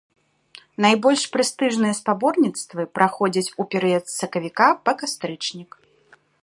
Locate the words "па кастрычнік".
4.89-5.71